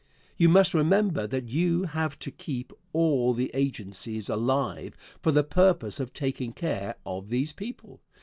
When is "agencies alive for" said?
3.53-5.31